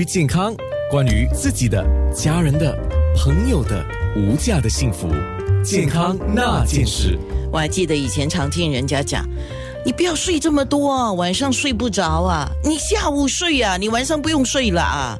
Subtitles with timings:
[0.00, 0.54] 于健康，
[0.88, 1.84] 关于自己的、
[2.14, 2.72] 家人的、
[3.16, 5.08] 朋友的无价的幸福，
[5.64, 7.18] 健康那件事。
[7.50, 9.28] 我还记得以前常听人家讲，
[9.84, 15.18] 你不要睡这么多啊，晚上睡不着啊，你下午睡啊，你晚上不用睡了啊。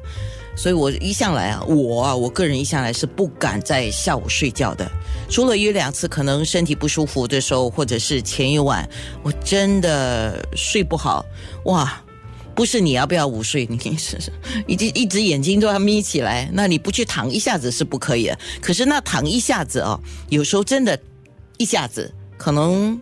[0.55, 4.89] 所以我一向来啊，我啊，我个人一向来是不敢在下午睡觉的，
[5.27, 8.89] 除了有两次可能身体不舒服的时候，或者是前一晚
[9.23, 11.25] 我真的睡不好，
[11.65, 12.01] 哇。
[12.59, 14.33] 不是你要不要午睡，你是是，
[14.67, 18.37] 一直一只眼睛都要眯起来，那你不去躺一下子是不可以的。
[18.59, 19.97] 可是那躺一下子哦，
[20.27, 20.99] 有时候真的，
[21.57, 23.01] 一下子可能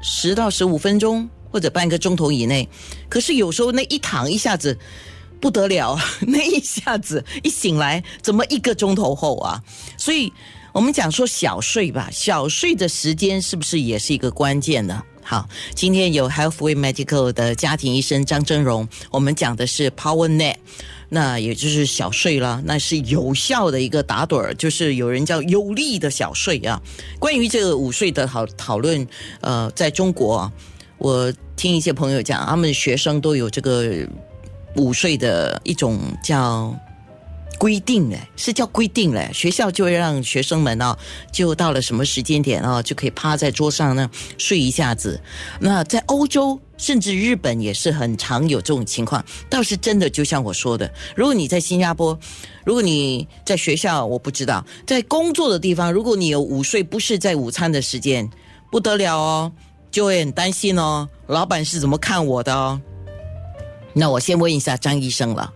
[0.00, 2.68] 十到十五分钟或者半个钟头以内。
[3.08, 4.78] 可是有时候那一躺一下子
[5.40, 9.60] 不得了，那一下子一醒来怎么一个钟头后啊？
[9.98, 10.32] 所以
[10.72, 15.02] 我们讲说小睡吧，小睡的时间是不是也是一个关键呢？
[15.26, 20.56] 好，今天有 Healthway Medical 的家庭医生张真荣，我们讲的是 Power Nap，
[21.08, 26.78] 那也就是小睡了，那是有效的一个打盹儿，就是有人叫有力的小睡啊。
[27.18, 29.08] 关于这个午睡的讨讨论，
[29.40, 30.52] 呃，在中国，啊
[30.98, 34.06] 我听一些朋友讲，他们学生都有这个
[34.76, 36.78] 午睡的一种叫。
[37.64, 39.30] 规定嘞，是叫规定嘞。
[39.32, 40.94] 学校就会让学生们哦，
[41.32, 45.18] 就到了什么时间点哦，就可以趴在桌上呢睡一下子。
[45.60, 49.24] 那在欧洲甚至日本也是很常有这种情况。
[49.48, 52.18] 倒是真的，就像我说的，如果你在新加坡，
[52.66, 58.28] 如果你在学校，我不知道，在工作的地方，如果你有午睡，不是在午餐的时间，
[58.70, 59.52] 不得了哦，
[59.90, 62.78] 就会很担心哦，老板是怎么看我的哦？
[63.94, 65.50] 那我先问一下张医生了。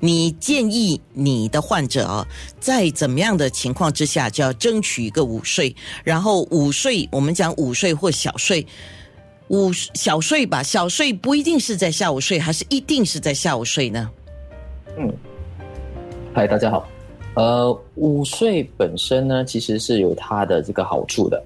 [0.00, 2.26] 你建议你的患者啊，
[2.58, 5.74] 在怎么样的情况之下就要争取一个午睡？
[6.02, 8.66] 然后午睡，我们讲午睡或小睡，
[9.48, 14.10] 午小睡吧，小睡不一定是在下午睡，还是一定是在下午睡呢？
[14.96, 15.12] 嗯，
[16.34, 16.88] 嗨，大家好。
[17.34, 21.40] 呃，午睡本身呢，其实是有它的这个好处的，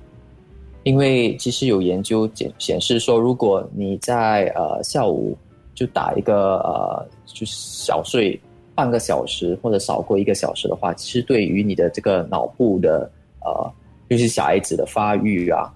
[0.85, 5.37] 因为其实有研究显显示说，如果你在呃下午
[5.75, 8.41] 就打一个呃，就是小睡
[8.75, 13.11] 半个小时或者少过一个小时的话，其实对于你的这个脑部的
[13.45, 13.73] 呃，
[14.09, 15.73] 就是小孩子的发育啊，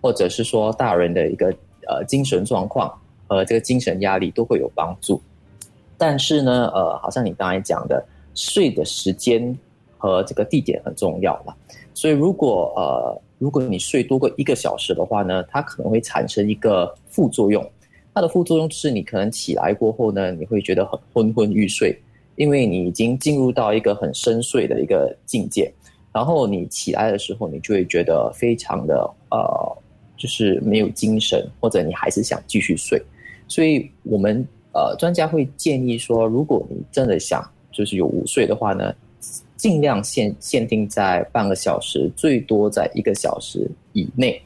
[0.00, 1.46] 或者是说大人的一个
[1.88, 2.92] 呃精神状况
[3.26, 5.20] 和这个精神压力都会有帮助。
[5.96, 8.04] 但是呢，呃，好像你刚才讲的，
[8.34, 9.56] 睡的时间
[9.96, 11.54] 和这个地点很重要嘛。
[11.94, 17.64] 所以如果呃，如果你睡多过一个小时的话呢，它可能会产生一个副作用。
[18.14, 21.98] 它的副作用是你可能起来过后呢，你会觉得很昏昏欲睡，
[22.36, 25.72] 因为你已经进入到一个很深睡的一个境界，
[26.12, 29.76] 然后你起来的时候，你就会觉得非常的呃，
[30.16, 33.02] 就是没有精神，或者你还是想继续睡。
[33.48, 38.94] 所以我们呃专家会建议说，如果你真的想就是有午睡的话呢，
[39.56, 44.40] 尽量限限定在半个小时，最多在一个小时以内。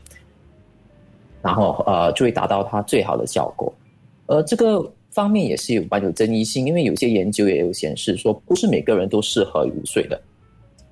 [1.43, 3.73] 然后呃，就会达到它最好的效果。
[4.27, 4.85] 呃，这个
[5.17, 10.21] 方面也是有蛮有争议性，因为有些研究也有显示说，不是每个人都适合午睡的。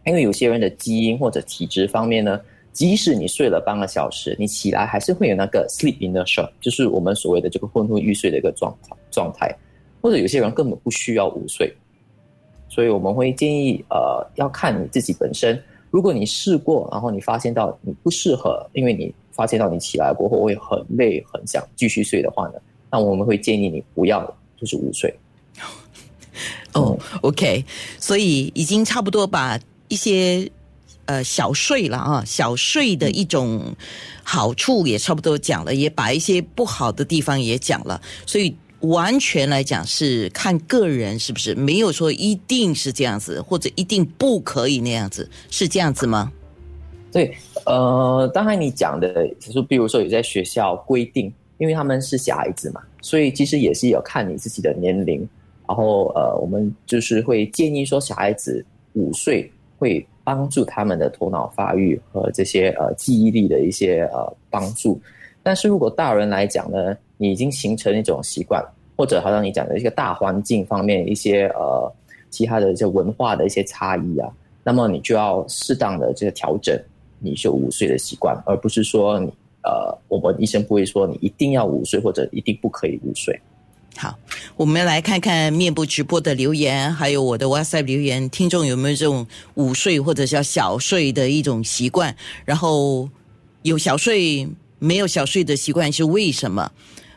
[0.06, 2.40] 因为有些人的基因或者体质方面呢，
[2.72, 9.54] 即使你睡了半个小时，你起来还是会有那个 sleep inertia，就是我们所谓的这个昏昏欲睡的一个状态状态。
[10.00, 11.70] 或者有些人根本不需要午睡，
[12.70, 15.62] 所以我们会建议呃，要看你自己本身。
[15.90, 19.14] 如果你试过，然后你发现到你不适合，因为你。
[19.36, 22.54] 发现到你起来过后会很累，很想继续睡的话呢，
[22.94, 24.24] 那我们会建议你不要
[24.56, 25.12] 就是午睡。
[26.74, 27.64] 哦，OK，
[27.98, 30.48] 所以已经差不多把一些
[31.06, 33.74] 呃小睡了啊，小睡的一种
[34.22, 46.30] 好处也差不多讲了，也把一些不好的地方也讲了，所以完全来讲是看个人是不是，没有说一定是这样子，或者一定不可以那样子，是这样子吗？
[47.10, 55.26] 对，呃，刚才你讲的，就是比如说有在学校规定，因为他们是小孩子嘛，所以其实也是有看你自己的年龄，
[55.68, 58.64] 然后呃，我们就是会建议说，小孩子
[58.94, 65.00] 五岁会帮助他们的头脑发育和这些呃记忆力的一些呃帮助，
[65.42, 68.64] 但是如果大人来讲呢，你已经形成一种习惯，
[68.96, 71.92] 或者好像你讲的一个大环境方面一些呃
[72.30, 74.28] 其他的一些文化的一些差异啊，
[74.62, 76.78] 那么你就要适当的这个调整。
[77.20, 79.32] 你就午睡的习惯，而不是说你
[79.64, 83.40] 呃，我们医生不会说你一定要午睡或者一定不可以午睡。
[83.96, 84.16] 好，
[84.56, 92.14] 我们来看看面部直播的留言，还有我的 WhatsApp 留言，听众有没有这种午睡或者叫小睡的一种习惯？
[92.44, 93.08] 然后
[93.62, 96.70] 有小睡没有小睡的习惯是为什么？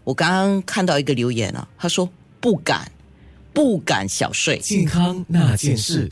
[0.03, 2.09] 我刚刚看到一个留言啊，他说
[2.39, 2.91] 不敢。
[3.53, 4.59] 不敢小睡。
[4.59, 6.07] 健康那件事。